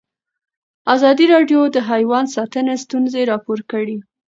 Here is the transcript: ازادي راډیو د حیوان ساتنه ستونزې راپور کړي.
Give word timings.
ازادي 0.93 1.25
راډیو 1.33 1.61
د 1.75 1.77
حیوان 1.89 2.25
ساتنه 2.35 2.73
ستونزې 2.83 3.21
راپور 3.31 3.59
کړي. 3.71 3.97